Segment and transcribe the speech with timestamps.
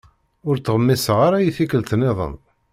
[0.47, 2.35] Ur ttɣemmiseɣ ara i tikkelt- nniḍen.